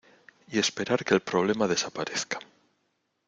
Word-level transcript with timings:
y 0.47 0.57
esperar 0.57 1.05
que 1.05 1.13
el 1.13 1.21
problema 1.21 1.67
desaparezca. 1.67 2.39